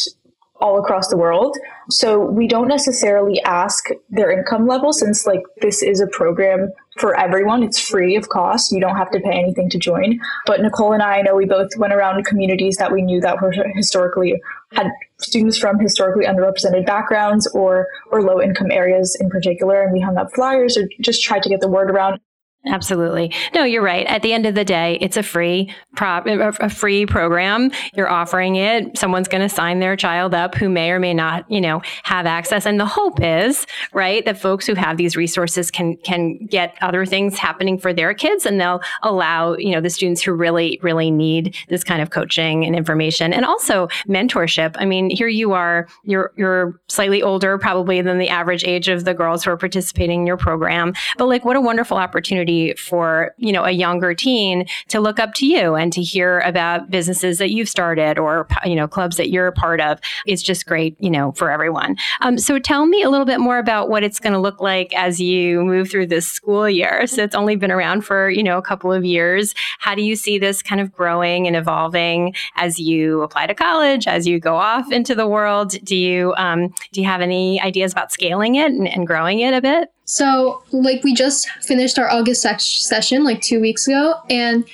all 0.61 0.79
across 0.79 1.09
the 1.09 1.17
world. 1.17 1.57
So 1.91 2.21
we 2.21 2.49
don't 2.49 2.69
necessarily 2.69 3.43
ask 3.43 3.89
their 4.11 4.31
income 4.31 4.67
level 4.67 4.93
since 4.93 5.27
like 5.27 5.43
this 5.61 5.83
is 5.83 6.01
a 6.01 6.07
program 6.07 6.71
for 6.99 7.19
everyone. 7.19 7.63
It's 7.63 7.79
free 7.79 8.17
of 8.17 8.29
cost. 8.29 8.73
You 8.73 8.81
don't 8.81 8.97
have 8.97 9.11
to 9.11 9.21
pay 9.21 9.33
anything 9.33 9.69
to 9.71 9.79
join. 9.79 10.21
But 10.47 10.61
Nicole 10.61 10.93
and 10.93 11.03
I, 11.03 11.19
I 11.19 11.23
know 11.23 11.35
we 11.35 11.45
both 11.45 11.71
went 11.77 11.93
around 11.93 12.25
communities 12.25 12.77
that 12.77 12.93
we 12.93 13.03
knew 13.03 13.21
that 13.21 13.41
were 13.43 13.53
historically 13.75 14.41
had 14.73 14.91
students 15.19 15.59
from 15.59 15.79
historically 15.79 16.27
underrepresented 16.27 16.87
backgrounds 16.87 17.47
or 17.49 17.87
or 18.11 18.23
low 18.23 18.41
income 18.41 18.71
areas 18.71 19.17
in 19.21 19.31
particular 19.31 19.83
and 19.83 19.93
we 19.93 20.01
hung 20.01 20.17
up 20.17 20.33
flyers 20.35 20.77
or 20.77 20.89
just 21.01 21.23
tried 21.23 21.43
to 21.43 21.49
get 21.49 21.61
the 21.61 21.69
word 21.69 21.91
around 21.91 22.19
Absolutely. 22.67 23.31
No, 23.55 23.65
you're 23.65 23.83
right. 23.83 24.07
At 24.07 24.23
the 24.23 24.33
end 24.33 24.47
of 24.47 24.55
the 24.55 24.65
day, 24.65 24.97
it's 25.03 25.19
a 25.19 25.23
free 25.23 25.71
prop, 25.97 26.27
a 26.27 26.71
free 26.71 27.05
program. 27.05 27.71
You're 27.95 28.09
offering 28.09 28.57
it. 28.57 28.97
Someone's 28.97 29.29
going 29.29 29.43
to 29.43 29.55
sign 29.55 29.81
their 29.81 29.97
child 29.97 30.33
up 30.33 30.55
who 30.55 30.71
may 30.71 30.91
or 30.91 30.99
may 30.99 31.13
not, 31.13 31.51
you 31.51 31.61
know, 31.61 31.83
have 32.05 32.25
access. 32.25 32.65
And 32.65 32.81
the 32.81 32.87
hope 32.87 33.23
is, 33.23 33.67
right, 33.93 34.25
that 34.25 34.41
folks 34.41 34.67
who 34.67 34.75
have 34.75 34.97
these 34.97 35.15
resources 35.15 35.71
can 35.71 35.97
can 35.99 36.39
get 36.47 36.75
other 36.81 37.05
things 37.05 37.37
happening 37.37 37.79
for 37.79 37.93
their 37.93 38.15
kids, 38.15 38.47
and 38.47 38.59
they'll 38.59 38.81
allow, 39.03 39.57
you 39.57 39.73
know, 39.73 39.83
the 39.83 39.91
students 39.91 40.23
who 40.23 40.33
really 40.33 40.79
really 40.83 41.11
need 41.11 41.55
this 41.69 41.85
kind 41.85 42.01
of 42.01 42.11
coaching 42.11 42.65
and 42.65 42.75
information, 42.75 43.35
and 43.35 43.45
also 43.45 43.89
mentorship. 44.09 44.75
I 44.79 44.87
mean, 44.87 45.11
here 45.11 45.29
you 45.29 45.53
are. 45.53 45.87
You're 46.05 46.33
you're 46.37 46.81
slightly 46.89 47.23
older, 47.23 47.59
probably 47.59 48.01
than 48.01 48.19
the 48.19 48.31
average 48.31 48.65
age 48.65 48.89
of 48.89 49.05
the 49.05 49.13
girls 49.13 49.45
who 49.45 49.51
are 49.51 49.59
participating 49.59 50.21
in 50.21 50.27
your 50.27 50.39
program, 50.39 50.95
but 51.19 51.27
like, 51.27 51.45
what 51.45 51.57
a 51.57 51.61
wonderful 51.61 51.99
opportunity 51.99 52.54
opportunity 52.55 52.75
for, 52.75 53.35
you 53.39 53.53
know, 53.53 53.65
a 53.65 53.71
younger 53.71 54.15
teen 54.15 54.67
to 54.89 55.01
look 55.01 55.19
up 55.19 55.35
to 55.35 55.47
you 55.47 55.75
and 55.75 55.93
to 55.93 56.03
hear 56.03 56.41
about 56.41 56.91
businesses 56.91 57.39
that 57.39 57.51
you've 57.51 57.69
started 57.69 58.19
or, 58.19 58.47
you 58.65 58.75
know, 58.75 58.87
clubs 58.87 59.17
that 59.17 59.31
you're 59.31 59.47
a 59.47 59.53
part 59.53 59.81
of. 59.81 59.99
It's 60.27 60.43
just 60.43 60.67
great, 60.67 60.97
you 61.01 61.11
know, 61.11 61.33
for 61.33 61.51
everyone. 61.51 61.97
Um, 62.21 62.39
so 62.39 62.59
tell 62.59 62.87
me 62.87 63.03
a 63.03 63.11
little 63.11 63.27
bit 63.27 63.41
more 63.41 63.59
about 63.59 63.89
what 63.89 64.03
it's 64.03 64.21
going 64.21 64.33
to 64.33 64.39
look 64.39 64.61
like 64.61 64.95
as 64.95 65.21
you 65.21 65.63
move 65.63 65.91
through 65.91 66.07
this 66.07 66.27
school 66.27 66.69
year. 66.69 67.07
So 67.07 67.23
it's 67.23 67.35
only 67.35 67.57
been 67.57 67.73
around 67.73 68.03
for, 68.03 68.31
you 68.31 68.43
know, 68.43 68.59
a 68.59 68.63
couple 68.63 68.93
of 68.93 69.05
years. 69.05 69.55
How 69.79 69.95
do 69.95 70.03
you 70.03 70.17
see 70.17 70.39
this 70.39 70.63
kind 70.63 70.81
of 70.81 70.93
growing 70.93 71.47
and 71.47 71.57
evolving 71.57 72.35
as 72.57 72.79
you 72.79 73.23
apply 73.23 73.47
to 73.47 73.55
college, 73.55 74.07
as 74.07 74.27
you 74.27 74.39
go 74.39 74.57
off 74.57 74.91
into 74.91 75.15
the 75.15 75.27
world? 75.27 75.75
Do 75.85 75.97
you, 75.97 76.35
um, 76.37 76.69
do 76.93 77.01
you 77.01 77.07
have 77.07 77.21
any 77.21 77.61
ideas 77.61 77.93
about 77.93 78.13
scaling 78.13 78.57
it 78.57 78.71
and, 78.73 78.89
and 78.89 79.07
growing 79.07 79.41
it 79.41 79.55
a 79.55 79.61
bit? 79.61 79.94
So, 80.05 80.63
like, 80.71 81.03
we 81.03 81.15
just 81.15 81.49
finished 81.63 81.99
our 81.99 82.11
August 82.11 82.43
session 82.43 83.25
like 83.25 83.41
two 83.41 83.61
weeks 83.61 83.87
ago, 83.87 84.21
and 84.29 84.65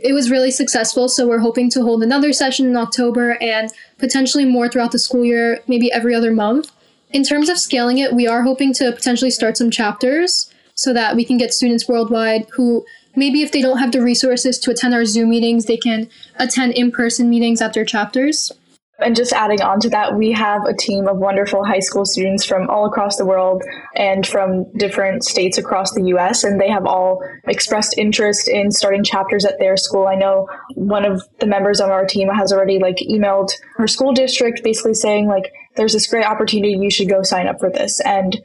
it 0.00 0.12
was 0.12 0.30
really 0.30 0.50
successful. 0.50 1.08
So, 1.08 1.26
we're 1.26 1.38
hoping 1.38 1.70
to 1.70 1.82
hold 1.82 2.02
another 2.02 2.32
session 2.32 2.66
in 2.66 2.76
October 2.76 3.38
and 3.40 3.72
potentially 3.98 4.44
more 4.44 4.68
throughout 4.68 4.92
the 4.92 4.98
school 4.98 5.24
year, 5.24 5.62
maybe 5.66 5.90
every 5.90 6.14
other 6.14 6.32
month. 6.32 6.70
In 7.10 7.24
terms 7.24 7.48
of 7.48 7.58
scaling 7.58 7.98
it, 7.98 8.12
we 8.12 8.26
are 8.26 8.42
hoping 8.42 8.74
to 8.74 8.92
potentially 8.92 9.30
start 9.30 9.56
some 9.56 9.70
chapters 9.70 10.52
so 10.74 10.92
that 10.92 11.16
we 11.16 11.24
can 11.24 11.38
get 11.38 11.54
students 11.54 11.88
worldwide 11.88 12.46
who 12.52 12.84
maybe 13.16 13.42
if 13.42 13.50
they 13.50 13.62
don't 13.62 13.78
have 13.78 13.92
the 13.92 14.02
resources 14.02 14.58
to 14.60 14.70
attend 14.70 14.94
our 14.94 15.06
Zoom 15.06 15.30
meetings, 15.30 15.64
they 15.64 15.78
can 15.78 16.08
attend 16.36 16.74
in 16.74 16.92
person 16.92 17.30
meetings 17.30 17.62
at 17.62 17.72
their 17.72 17.84
chapters. 17.84 18.52
And 19.00 19.14
just 19.14 19.32
adding 19.32 19.62
on 19.62 19.78
to 19.80 19.90
that, 19.90 20.16
we 20.16 20.32
have 20.32 20.64
a 20.64 20.74
team 20.74 21.06
of 21.06 21.18
wonderful 21.18 21.64
high 21.64 21.78
school 21.78 22.04
students 22.04 22.44
from 22.44 22.68
all 22.68 22.84
across 22.84 23.16
the 23.16 23.24
world 23.24 23.62
and 23.94 24.26
from 24.26 24.64
different 24.72 25.22
states 25.22 25.56
across 25.56 25.92
the 25.92 26.02
US, 26.14 26.42
and 26.42 26.60
they 26.60 26.68
have 26.68 26.84
all 26.84 27.22
expressed 27.44 27.96
interest 27.96 28.48
in 28.48 28.72
starting 28.72 29.04
chapters 29.04 29.44
at 29.44 29.60
their 29.60 29.76
school. 29.76 30.08
I 30.08 30.16
know 30.16 30.48
one 30.74 31.04
of 31.04 31.22
the 31.38 31.46
members 31.46 31.80
of 31.80 31.90
our 31.90 32.06
team 32.06 32.28
has 32.28 32.52
already 32.52 32.80
like 32.80 32.96
emailed 33.08 33.52
her 33.76 33.86
school 33.86 34.12
district 34.12 34.64
basically 34.64 34.94
saying 34.94 35.28
like 35.28 35.52
there's 35.76 35.92
this 35.92 36.08
great 36.08 36.26
opportunity, 36.26 36.72
you 36.72 36.90
should 36.90 37.08
go 37.08 37.22
sign 37.22 37.46
up 37.46 37.60
for 37.60 37.70
this. 37.70 38.00
And 38.00 38.36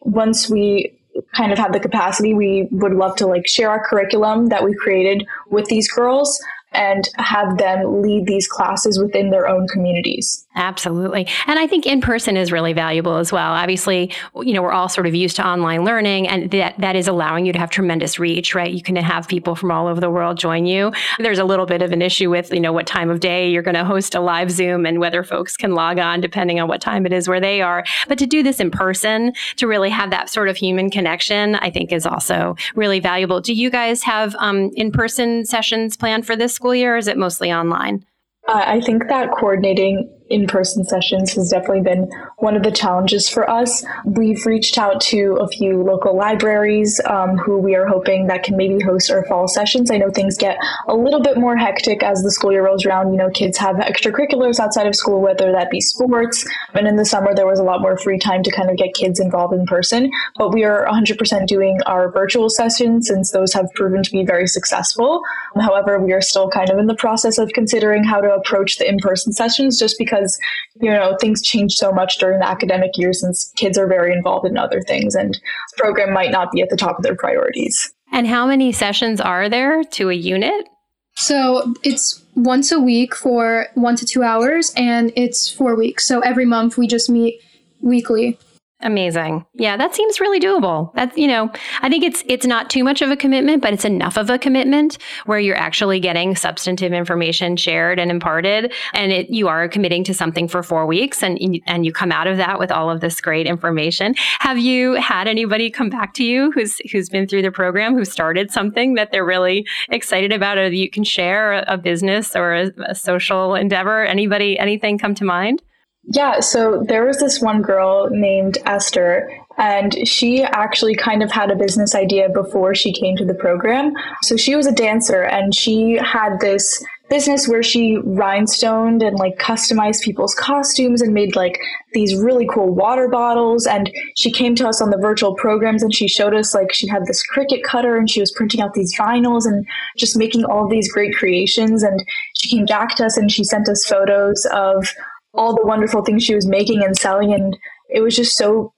once 0.00 0.50
we 0.50 0.92
kind 1.36 1.52
of 1.52 1.58
have 1.58 1.72
the 1.72 1.78
capacity, 1.78 2.34
we 2.34 2.66
would 2.72 2.94
love 2.94 3.14
to 3.16 3.28
like 3.28 3.46
share 3.46 3.70
our 3.70 3.86
curriculum 3.86 4.48
that 4.48 4.64
we 4.64 4.74
created 4.74 5.24
with 5.50 5.66
these 5.66 5.88
girls 5.88 6.40
and 6.72 7.08
have 7.16 7.58
them 7.58 8.02
lead 8.02 8.26
these 8.26 8.46
classes 8.46 8.98
within 8.98 9.30
their 9.30 9.48
own 9.48 9.66
communities. 9.68 10.46
Absolutely. 10.56 11.26
And 11.46 11.58
I 11.58 11.66
think 11.66 11.86
in 11.86 12.00
person 12.00 12.36
is 12.36 12.52
really 12.52 12.72
valuable 12.72 13.16
as 13.16 13.32
well. 13.32 13.52
Obviously, 13.52 14.12
you 14.36 14.52
know, 14.52 14.62
we're 14.62 14.72
all 14.72 14.88
sort 14.88 15.06
of 15.06 15.14
used 15.14 15.36
to 15.36 15.46
online 15.46 15.84
learning 15.84 16.28
and 16.28 16.50
that, 16.50 16.78
that 16.78 16.96
is 16.96 17.08
allowing 17.08 17.46
you 17.46 17.52
to 17.52 17.58
have 17.58 17.70
tremendous 17.70 18.18
reach, 18.18 18.54
right? 18.54 18.72
You 18.72 18.82
can 18.82 18.96
have 18.96 19.28
people 19.28 19.54
from 19.54 19.70
all 19.70 19.86
over 19.86 20.00
the 20.00 20.10
world 20.10 20.38
join 20.38 20.66
you. 20.66 20.92
There's 21.18 21.38
a 21.38 21.44
little 21.44 21.66
bit 21.66 21.82
of 21.82 21.92
an 21.92 22.02
issue 22.02 22.30
with, 22.30 22.52
you 22.52 22.60
know, 22.60 22.72
what 22.72 22.86
time 22.86 23.10
of 23.10 23.20
day 23.20 23.50
you're 23.50 23.62
going 23.62 23.76
to 23.76 23.84
host 23.84 24.14
a 24.14 24.20
live 24.20 24.50
Zoom 24.50 24.86
and 24.86 24.98
whether 24.98 25.22
folks 25.22 25.56
can 25.56 25.74
log 25.74 25.98
on 25.98 26.20
depending 26.20 26.60
on 26.60 26.68
what 26.68 26.80
time 26.80 27.06
it 27.06 27.12
is 27.12 27.28
where 27.28 27.40
they 27.40 27.62
are. 27.62 27.84
But 28.08 28.18
to 28.18 28.26
do 28.26 28.42
this 28.42 28.60
in 28.60 28.70
person, 28.70 29.32
to 29.56 29.66
really 29.66 29.90
have 29.90 30.10
that 30.10 30.28
sort 30.28 30.48
of 30.48 30.56
human 30.56 30.90
connection, 30.90 31.54
I 31.56 31.70
think 31.70 31.92
is 31.92 32.06
also 32.06 32.56
really 32.74 33.00
valuable. 33.00 33.40
Do 33.40 33.54
you 33.54 33.70
guys 33.70 34.02
have 34.02 34.34
um, 34.38 34.70
in-person 34.74 35.46
sessions 35.46 35.96
planned 35.96 36.26
for 36.26 36.36
this 36.36 36.59
school 36.60 36.74
year 36.74 36.94
or 36.94 36.98
is 36.98 37.08
it 37.08 37.16
mostly 37.16 37.50
online? 37.50 38.04
Uh, 38.46 38.62
I 38.66 38.82
think 38.82 39.08
that 39.08 39.30
coordinating 39.32 40.10
in 40.30 40.46
person 40.46 40.84
sessions 40.84 41.34
has 41.34 41.50
definitely 41.50 41.82
been 41.82 42.08
one 42.38 42.56
of 42.56 42.62
the 42.62 42.70
challenges 42.70 43.28
for 43.28 43.50
us. 43.50 43.84
We've 44.04 44.46
reached 44.46 44.78
out 44.78 45.00
to 45.02 45.36
a 45.40 45.48
few 45.48 45.82
local 45.82 46.16
libraries 46.16 47.00
um, 47.04 47.36
who 47.36 47.58
we 47.58 47.74
are 47.74 47.86
hoping 47.86 48.28
that 48.28 48.44
can 48.44 48.56
maybe 48.56 48.82
host 48.82 49.10
our 49.10 49.24
fall 49.26 49.48
sessions. 49.48 49.90
I 49.90 49.98
know 49.98 50.10
things 50.10 50.38
get 50.38 50.56
a 50.86 50.94
little 50.94 51.20
bit 51.20 51.36
more 51.36 51.56
hectic 51.56 52.02
as 52.02 52.22
the 52.22 52.30
school 52.30 52.52
year 52.52 52.64
rolls 52.64 52.86
around. 52.86 53.12
You 53.12 53.18
know, 53.18 53.30
kids 53.30 53.58
have 53.58 53.76
extracurriculars 53.76 54.60
outside 54.60 54.86
of 54.86 54.94
school, 54.94 55.20
whether 55.20 55.50
that 55.52 55.70
be 55.70 55.80
sports. 55.80 56.46
And 56.74 56.86
in 56.86 56.96
the 56.96 57.04
summer, 57.04 57.34
there 57.34 57.46
was 57.46 57.58
a 57.58 57.64
lot 57.64 57.82
more 57.82 57.98
free 57.98 58.18
time 58.18 58.44
to 58.44 58.50
kind 58.52 58.70
of 58.70 58.76
get 58.76 58.94
kids 58.94 59.18
involved 59.18 59.52
in 59.52 59.66
person. 59.66 60.10
But 60.36 60.52
we 60.54 60.64
are 60.64 60.86
100% 60.86 61.46
doing 61.46 61.80
our 61.86 62.10
virtual 62.10 62.48
sessions 62.48 63.08
since 63.08 63.32
those 63.32 63.52
have 63.52 63.66
proven 63.74 64.04
to 64.04 64.10
be 64.12 64.24
very 64.24 64.46
successful. 64.46 65.22
However, 65.60 65.98
we 65.98 66.12
are 66.12 66.20
still 66.20 66.48
kind 66.48 66.70
of 66.70 66.78
in 66.78 66.86
the 66.86 66.94
process 66.94 67.38
of 67.38 67.50
considering 67.52 68.04
how 68.04 68.20
to 68.20 68.32
approach 68.32 68.78
the 68.78 68.88
in 68.88 68.98
person 68.98 69.32
sessions 69.32 69.78
just 69.78 69.98
because 69.98 70.19
because 70.20 70.38
you 70.80 70.90
know 70.90 71.16
things 71.20 71.42
change 71.42 71.74
so 71.74 71.92
much 71.92 72.18
during 72.18 72.38
the 72.38 72.46
academic 72.46 72.92
year 72.96 73.12
since 73.12 73.52
kids 73.56 73.78
are 73.78 73.86
very 73.86 74.12
involved 74.12 74.46
in 74.46 74.56
other 74.56 74.80
things 74.82 75.14
and 75.14 75.34
the 75.34 75.82
program 75.82 76.12
might 76.12 76.30
not 76.30 76.52
be 76.52 76.60
at 76.60 76.70
the 76.70 76.76
top 76.76 76.98
of 76.98 77.02
their 77.02 77.16
priorities. 77.16 77.92
And 78.12 78.26
how 78.26 78.46
many 78.46 78.72
sessions 78.72 79.20
are 79.20 79.48
there 79.48 79.84
to 79.84 80.10
a 80.10 80.14
unit? 80.14 80.68
So 81.14 81.74
it's 81.82 82.24
once 82.34 82.72
a 82.72 82.80
week 82.80 83.14
for 83.14 83.66
one 83.74 83.94
to 83.96 84.06
two 84.06 84.22
hours, 84.22 84.72
and 84.76 85.12
it's 85.16 85.50
four 85.50 85.76
weeks. 85.76 86.06
So 86.06 86.20
every 86.20 86.46
month 86.46 86.78
we 86.78 86.86
just 86.86 87.10
meet 87.10 87.40
weekly. 87.82 88.38
Amazing. 88.82 89.44
Yeah, 89.54 89.76
that 89.76 89.94
seems 89.94 90.20
really 90.20 90.40
doable. 90.40 90.94
That's, 90.94 91.16
you 91.16 91.28
know, 91.28 91.52
I 91.82 91.90
think 91.90 92.02
it's 92.02 92.24
it's 92.26 92.46
not 92.46 92.70
too 92.70 92.82
much 92.82 93.02
of 93.02 93.10
a 93.10 93.16
commitment, 93.16 93.60
but 93.60 93.74
it's 93.74 93.84
enough 93.84 94.16
of 94.16 94.30
a 94.30 94.38
commitment 94.38 94.96
where 95.26 95.38
you're 95.38 95.56
actually 95.56 96.00
getting 96.00 96.34
substantive 96.34 96.92
information 96.92 97.56
shared 97.56 97.98
and 97.98 98.10
imparted 98.10 98.72
and 98.94 99.12
it 99.12 99.28
you 99.28 99.48
are 99.48 99.68
committing 99.68 100.02
to 100.04 100.14
something 100.14 100.48
for 100.48 100.62
4 100.62 100.86
weeks 100.86 101.22
and 101.22 101.38
and 101.66 101.84
you 101.84 101.92
come 101.92 102.10
out 102.10 102.26
of 102.26 102.38
that 102.38 102.58
with 102.58 102.72
all 102.72 102.88
of 102.88 103.00
this 103.00 103.20
great 103.20 103.46
information. 103.46 104.14
Have 104.38 104.58
you 104.58 104.94
had 104.94 105.28
anybody 105.28 105.68
come 105.70 105.90
back 105.90 106.14
to 106.14 106.24
you 106.24 106.50
who's 106.52 106.78
who's 106.90 107.10
been 107.10 107.28
through 107.28 107.42
the 107.42 107.52
program 107.52 107.94
who 107.94 108.06
started 108.06 108.50
something 108.50 108.94
that 108.94 109.12
they're 109.12 109.26
really 109.26 109.66
excited 109.90 110.32
about 110.32 110.56
or 110.56 110.70
that 110.70 110.76
you 110.76 110.88
can 110.88 111.04
share 111.04 111.64
a 111.68 111.76
business 111.76 112.34
or 112.34 112.54
a, 112.54 112.70
a 112.86 112.94
social 112.94 113.54
endeavor? 113.54 114.04
Anybody 114.04 114.58
anything 114.58 114.96
come 114.96 115.14
to 115.16 115.24
mind? 115.24 115.62
Yeah, 116.04 116.40
so 116.40 116.82
there 116.86 117.04
was 117.04 117.18
this 117.18 117.40
one 117.40 117.62
girl 117.62 118.08
named 118.10 118.58
Esther, 118.64 119.30
and 119.58 120.08
she 120.08 120.42
actually 120.42 120.94
kind 120.94 121.22
of 121.22 121.30
had 121.30 121.50
a 121.50 121.56
business 121.56 121.94
idea 121.94 122.28
before 122.30 122.74
she 122.74 122.92
came 122.92 123.16
to 123.16 123.24
the 123.24 123.34
program. 123.34 123.92
So 124.22 124.36
she 124.36 124.56
was 124.56 124.66
a 124.66 124.72
dancer, 124.72 125.22
and 125.22 125.54
she 125.54 125.98
had 126.02 126.40
this 126.40 126.82
business 127.10 127.48
where 127.48 127.62
she 127.62 127.98
rhinestoned 128.04 129.02
and 129.02 129.18
like 129.18 129.36
customized 129.36 130.00
people's 130.02 130.34
costumes 130.34 131.02
and 131.02 131.12
made 131.12 131.34
like 131.34 131.60
these 131.92 132.14
really 132.14 132.46
cool 132.46 132.72
water 132.72 133.08
bottles 133.08 133.66
and 133.66 133.90
she 134.16 134.30
came 134.30 134.54
to 134.54 134.66
us 134.66 134.80
on 134.80 134.90
the 134.90 134.96
virtual 134.96 135.34
programs 135.34 135.82
and 135.82 135.92
she 135.92 136.06
showed 136.06 136.32
us 136.32 136.54
like 136.54 136.72
she 136.72 136.86
had 136.86 137.04
this 137.06 137.26
Cricut 137.26 137.64
cutter 137.64 137.96
and 137.96 138.08
she 138.08 138.20
was 138.20 138.30
printing 138.30 138.60
out 138.60 138.74
these 138.74 138.96
vinyls 138.96 139.44
and 139.44 139.66
just 139.98 140.16
making 140.16 140.44
all 140.44 140.68
these 140.68 140.90
great 140.92 141.12
creations 141.12 141.82
and 141.82 142.00
she 142.36 142.48
came 142.48 142.64
back 142.64 142.94
to 142.94 143.04
us 143.04 143.16
and 143.16 143.30
she 143.30 143.42
sent 143.42 143.68
us 143.68 143.84
photos 143.84 144.46
of 144.52 144.86
all 145.34 145.54
the 145.54 145.66
wonderful 145.66 146.02
things 146.02 146.24
she 146.24 146.34
was 146.34 146.46
making 146.46 146.82
and 146.82 146.96
selling 146.96 147.32
and 147.32 147.56
it 147.88 148.00
was 148.00 148.16
just 148.16 148.36
so 148.36 148.72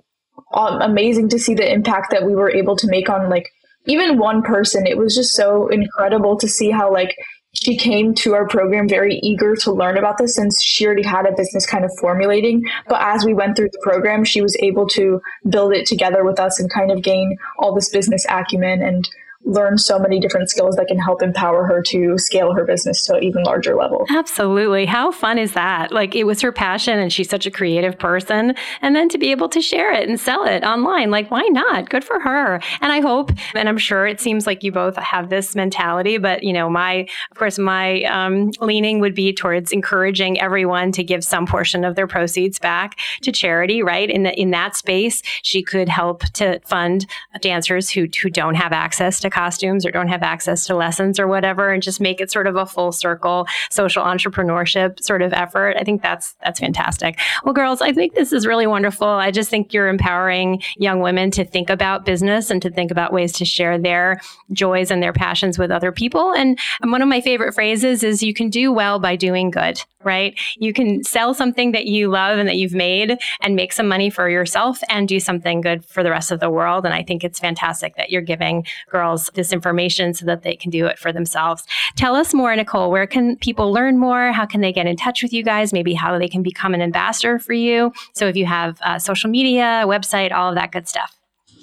amazing 0.54 1.28
to 1.30 1.38
see 1.38 1.54
the 1.54 1.70
impact 1.70 2.10
that 2.10 2.24
we 2.24 2.34
were 2.34 2.50
able 2.50 2.76
to 2.76 2.86
make 2.88 3.08
on 3.08 3.30
like 3.30 3.48
even 3.86 4.18
one 4.18 4.42
person. 4.42 4.86
It 4.86 4.98
was 4.98 5.14
just 5.14 5.32
so 5.32 5.68
incredible 5.68 6.36
to 6.38 6.48
see 6.48 6.70
how 6.70 6.92
like 6.92 7.16
she 7.54 7.76
came 7.76 8.14
to 8.14 8.34
our 8.34 8.46
program 8.48 8.88
very 8.88 9.16
eager 9.22 9.54
to 9.56 9.72
learn 9.72 9.98
about 9.98 10.16
this 10.16 10.34
since 10.36 10.62
she 10.62 10.86
already 10.86 11.02
had 11.02 11.26
a 11.26 11.36
business 11.36 11.66
kind 11.66 11.84
of 11.84 11.90
formulating. 12.00 12.64
But 12.88 13.02
as 13.02 13.24
we 13.24 13.34
went 13.34 13.56
through 13.56 13.70
the 13.72 13.80
program 13.82 14.24
she 14.24 14.40
was 14.40 14.56
able 14.60 14.86
to 14.88 15.20
build 15.48 15.72
it 15.72 15.86
together 15.86 16.24
with 16.24 16.40
us 16.40 16.58
and 16.58 16.70
kind 16.70 16.90
of 16.90 17.02
gain 17.02 17.36
all 17.58 17.74
this 17.74 17.90
business 17.90 18.24
acumen 18.28 18.82
and 18.82 19.08
learn 19.44 19.76
so 19.76 19.98
many 19.98 20.20
different 20.20 20.48
skills 20.48 20.76
that 20.76 20.86
can 20.86 20.98
help 20.98 21.22
empower 21.22 21.64
her 21.64 21.82
to 21.82 22.16
scale 22.16 22.52
her 22.54 22.64
business 22.64 23.04
to 23.06 23.16
an 23.16 23.24
even 23.24 23.42
larger 23.42 23.74
level. 23.74 24.04
Absolutely. 24.10 24.86
How 24.86 25.10
fun 25.10 25.38
is 25.38 25.52
that? 25.54 25.90
Like 25.90 26.14
it 26.14 26.24
was 26.24 26.40
her 26.42 26.52
passion 26.52 26.98
and 26.98 27.12
she's 27.12 27.28
such 27.28 27.46
a 27.46 27.50
creative 27.50 27.98
person. 27.98 28.54
And 28.80 28.94
then 28.94 29.08
to 29.08 29.18
be 29.18 29.30
able 29.30 29.48
to 29.50 29.60
share 29.60 29.92
it 29.92 30.08
and 30.08 30.18
sell 30.18 30.44
it 30.44 30.62
online, 30.62 31.10
like 31.10 31.30
why 31.30 31.42
not? 31.50 31.90
Good 31.90 32.04
for 32.04 32.20
her. 32.20 32.60
And 32.80 32.92
I 32.92 33.00
hope, 33.00 33.32
and 33.54 33.68
I'm 33.68 33.78
sure 33.78 34.06
it 34.06 34.20
seems 34.20 34.46
like 34.46 34.62
you 34.62 34.70
both 34.70 34.96
have 34.96 35.28
this 35.28 35.56
mentality, 35.56 36.18
but 36.18 36.44
you 36.44 36.52
know, 36.52 36.70
my, 36.70 37.06
of 37.30 37.36
course, 37.36 37.58
my 37.58 38.02
um, 38.04 38.52
leaning 38.60 39.00
would 39.00 39.14
be 39.14 39.32
towards 39.32 39.72
encouraging 39.72 40.40
everyone 40.40 40.92
to 40.92 41.02
give 41.02 41.24
some 41.24 41.46
portion 41.46 41.84
of 41.84 41.96
their 41.96 42.06
proceeds 42.06 42.58
back 42.58 42.98
to 43.22 43.32
charity, 43.32 43.82
right? 43.82 44.08
In 44.08 44.22
the, 44.22 44.38
in 44.40 44.50
that 44.52 44.76
space, 44.76 45.22
she 45.42 45.62
could 45.62 45.88
help 45.88 46.22
to 46.34 46.60
fund 46.60 47.06
dancers 47.40 47.90
who, 47.90 48.06
who 48.22 48.30
don't 48.30 48.54
have 48.54 48.72
access 48.72 49.18
to 49.20 49.31
costumes 49.32 49.84
or 49.84 49.90
don't 49.90 50.08
have 50.08 50.22
access 50.22 50.66
to 50.66 50.76
lessons 50.76 51.18
or 51.18 51.26
whatever 51.26 51.70
and 51.70 51.82
just 51.82 52.00
make 52.00 52.20
it 52.20 52.30
sort 52.30 52.46
of 52.46 52.56
a 52.56 52.66
full 52.66 52.92
circle 52.92 53.46
social 53.70 54.04
entrepreneurship 54.04 55.02
sort 55.02 55.22
of 55.22 55.32
effort. 55.32 55.76
I 55.78 55.84
think 55.84 56.02
that's 56.02 56.34
that's 56.44 56.60
fantastic. 56.60 57.18
Well, 57.44 57.54
girls, 57.54 57.80
I 57.80 57.92
think 57.92 58.14
this 58.14 58.32
is 58.32 58.46
really 58.46 58.66
wonderful. 58.66 59.08
I 59.08 59.30
just 59.30 59.50
think 59.50 59.72
you're 59.72 59.88
empowering 59.88 60.62
young 60.76 61.00
women 61.00 61.30
to 61.32 61.44
think 61.44 61.70
about 61.70 62.04
business 62.04 62.50
and 62.50 62.60
to 62.62 62.70
think 62.70 62.90
about 62.90 63.12
ways 63.12 63.32
to 63.34 63.44
share 63.44 63.78
their 63.78 64.20
joys 64.52 64.90
and 64.90 65.02
their 65.02 65.12
passions 65.12 65.58
with 65.58 65.70
other 65.70 65.92
people. 65.92 66.32
And 66.32 66.58
one 66.82 67.02
of 67.02 67.08
my 67.08 67.20
favorite 67.20 67.54
phrases 67.54 68.02
is 68.02 68.22
you 68.22 68.34
can 68.34 68.50
do 68.50 68.72
well 68.72 68.98
by 68.98 69.16
doing 69.16 69.50
good 69.50 69.82
right? 70.04 70.38
You 70.56 70.72
can 70.72 71.02
sell 71.04 71.34
something 71.34 71.72
that 71.72 71.86
you 71.86 72.08
love 72.08 72.38
and 72.38 72.48
that 72.48 72.56
you've 72.56 72.74
made 72.74 73.18
and 73.40 73.56
make 73.56 73.72
some 73.72 73.88
money 73.88 74.10
for 74.10 74.28
yourself 74.28 74.80
and 74.88 75.08
do 75.08 75.20
something 75.20 75.60
good 75.60 75.84
for 75.84 76.02
the 76.02 76.10
rest 76.10 76.30
of 76.30 76.40
the 76.40 76.50
world. 76.50 76.84
And 76.84 76.94
I 76.94 77.02
think 77.02 77.24
it's 77.24 77.38
fantastic 77.38 77.96
that 77.96 78.10
you're 78.10 78.22
giving 78.22 78.66
girls 78.90 79.21
girls 79.22 79.34
this 79.34 79.52
information 79.52 80.14
so 80.14 80.26
that 80.26 80.42
they 80.42 80.56
can 80.56 80.70
do 80.70 80.86
it 80.86 80.98
for 80.98 81.12
themselves. 81.12 81.64
Tell 81.96 82.14
us 82.14 82.34
more, 82.34 82.54
Nicole. 82.54 82.90
Where 82.90 83.06
can 83.06 83.36
people 83.36 83.72
learn 83.72 83.98
more? 83.98 84.32
How 84.32 84.46
can 84.46 84.60
they 84.60 84.72
get 84.72 84.86
in 84.86 84.96
touch 84.96 85.22
with 85.22 85.32
you 85.32 85.42
guys? 85.42 85.72
Maybe 85.72 85.94
how 85.94 86.18
they 86.18 86.28
can 86.28 86.42
become 86.42 86.74
an 86.74 86.82
ambassador 86.82 87.38
for 87.38 87.52
you. 87.52 87.92
So 88.14 88.26
if 88.26 88.36
you 88.36 88.46
have 88.46 88.80
uh, 88.82 88.98
social 88.98 89.30
media, 89.30 89.84
website, 89.86 90.32
all 90.32 90.48
of 90.48 90.54
that 90.56 90.72
good 90.72 90.88
stuff. 90.88 91.16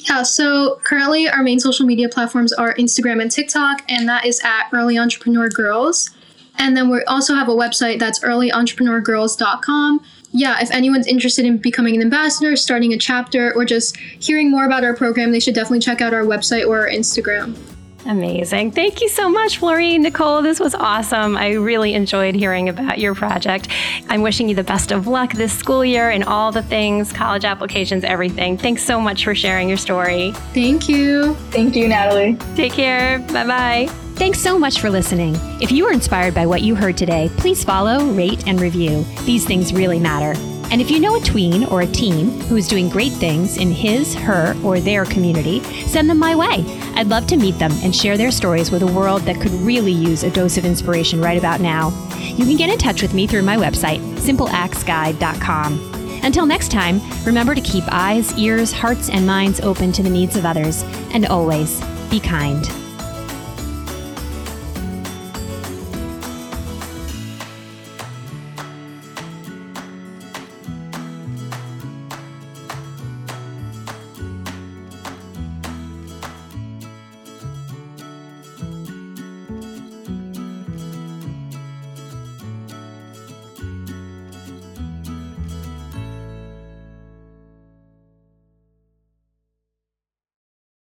Yeah, 0.10 0.24
so 0.24 0.80
currently 0.86 1.28
our 1.28 1.44
main 1.44 1.60
social 1.60 1.86
media 1.86 2.08
platforms 2.08 2.54
are 2.54 2.74
Instagram 2.76 3.22
and 3.22 3.30
TikTok, 3.30 3.82
and 3.90 4.08
that 4.08 4.26
is 4.26 4.40
at 4.46 4.70
Early 4.72 4.98
Entrepreneur 4.98 5.50
Girls. 5.50 6.12
And 6.58 6.76
then 6.76 6.90
we 6.90 7.04
also 7.04 7.36
have 7.36 7.50
a 7.50 7.56
website 7.56 8.00
that's 8.00 8.20
earlyentrepreneur.girls.com. 8.20 10.02
Yeah, 10.32 10.62
if 10.62 10.70
anyone's 10.72 11.08
interested 11.08 11.46
in 11.46 11.58
becoming 11.58 11.96
an 11.96 12.02
ambassador, 12.02 12.56
starting 12.56 12.94
a 12.94 12.98
chapter, 12.98 13.54
or 13.56 13.66
just 13.66 13.98
hearing 13.98 14.52
more 14.52 14.66
about 14.66 14.84
our 14.84 14.96
program, 14.96 15.32
they 15.32 15.40
should 15.40 15.56
definitely 15.56 15.80
check 15.80 16.02
out 16.02 16.14
our 16.14 16.24
website 16.24 16.68
or 16.68 16.82
our 16.82 16.90
Instagram. 16.90 17.58
Amazing. 18.06 18.72
Thank 18.72 19.02
you 19.02 19.10
so 19.10 19.30
much, 19.30 19.58
Florine. 19.58 20.04
Nicole, 20.04 20.42
this 20.42 20.60
was 20.60 20.74
awesome. 20.74 21.36
I 21.36 21.52
really 21.52 21.94
enjoyed 21.94 22.34
hearing 22.34 22.70
about 22.70 22.98
your 22.98 23.14
project. 23.14 23.68
I'm 24.08 24.22
wishing 24.22 24.48
you 24.48 24.56
the 24.56 24.64
best 24.64 24.92
of 24.92 25.06
luck 25.06 25.34
this 25.34 25.52
school 25.52 25.84
year 25.84 26.10
and 26.10 26.24
all 26.24 26.52
the 26.52 26.64
things, 26.64 27.12
college 27.12 27.44
applications, 27.44 28.04
everything. 28.04 28.58
Thanks 28.58 28.84
so 28.84 29.02
much 29.02 29.24
for 29.24 29.36
sharing 29.36 29.68
your 29.68 29.78
story. 29.78 30.32
Thank 30.54 30.88
you. 30.88 31.36
Thank 31.52 31.76
you, 31.76 31.88
Natalie. 31.88 32.38
Take 32.56 32.74
care. 32.74 33.20
Bye 33.20 33.46
bye. 33.46 34.09
Thanks 34.20 34.42
so 34.42 34.60
much 34.60 34.82
for 34.82 34.90
listening. 34.90 35.38
If 35.62 35.72
you 35.72 35.86
were 35.86 35.94
inspired 35.94 36.36
by 36.36 36.46
what 36.46 36.62
you 36.62 36.76
heard 36.76 36.98
today, 36.98 37.32
please 37.38 37.64
follow, 37.64 38.12
rate, 38.12 38.46
and 38.46 38.60
review. 38.60 39.06
These 39.24 39.46
things 39.46 39.72
really 39.72 39.98
matter. 39.98 40.38
And 40.72 40.82
if 40.82 40.92
you 40.92 41.00
know 41.00 41.16
a 41.16 41.22
tween 41.22 41.64
or 41.64 41.84
a 41.84 41.88
teen 41.88 42.42
who 42.42 42.58
is 42.58 42.68
doing 42.68 42.90
great 42.90 43.14
things 43.14 43.56
in 43.56 43.72
his, 43.72 44.14
her, 44.16 44.58
or 44.62 44.82
their 44.82 45.06
community, 45.06 45.62
send 45.88 46.10
them 46.10 46.20
my 46.20 46.36
way. 46.36 46.66
I'd 46.96 47.08
love 47.08 47.28
to 47.28 47.38
meet 47.38 47.58
them 47.60 47.72
and 47.82 47.96
share 47.96 48.18
their 48.18 48.30
stories 48.30 48.72
with 48.72 48.84
a 48.84 48.92
world 48.92 49.22
that 49.22 49.40
could 49.40 49.54
really 49.54 49.94
use 49.94 50.24
a 50.24 50.30
dose 50.30 50.58
of 50.58 50.66
inspiration 50.66 51.22
right 51.22 51.38
about 51.38 51.62
now. 51.62 51.88
You 52.18 52.46
can 52.46 52.58
get 52.58 52.70
in 52.70 52.78
touch 52.78 53.02
with 53.02 53.14
me 53.14 53.26
through 53.26 53.44
my 53.44 53.56
website, 53.56 54.02
simpleactsguide.com. 54.18 56.20
Until 56.24 56.46
next 56.46 56.72
time, 56.72 57.00
remember 57.24 57.56
to 57.56 57.62
keep 57.62 57.86
eyes, 57.88 58.38
ears, 58.38 58.74
hearts, 58.74 59.10
and 59.10 59.26
minds 59.26 59.62
open 59.62 59.94
to 59.94 60.04
the 60.04 60.10
needs 60.10 60.36
of 60.36 60.46
others, 60.46 60.84
and 61.14 61.26
always 61.26 61.82
be 62.10 62.20
kind. 62.20 62.70